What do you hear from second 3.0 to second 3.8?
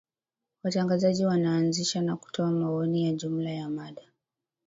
ya jumla ya